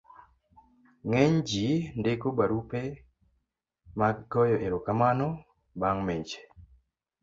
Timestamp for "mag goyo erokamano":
3.99-5.27